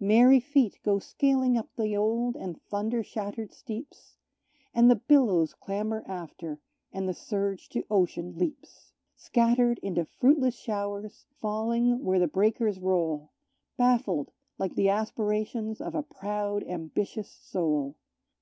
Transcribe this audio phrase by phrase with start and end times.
[0.00, 4.18] Merry feet go scaling up the old and thunder shattered steeps,
[4.74, 6.60] And the billows clamber after,
[6.92, 13.32] and the surge to ocean leaps, Scattered into fruitless showers, falling where the breakers roll,
[13.78, 17.96] Baffled like the aspirations of a proud ambitious soul.